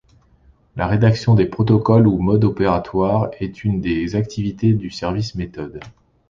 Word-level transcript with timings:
La 0.77 0.87
rédaction 0.87 1.35
des 1.35 1.45
protocoles 1.45 2.07
ou 2.07 2.17
modes 2.17 2.43
opératoires 2.45 3.29
est 3.39 3.63
une 3.63 3.81
des 3.81 4.15
activités 4.15 4.73
du 4.73 4.89
service 4.89 5.35
méthodes. 5.35 5.79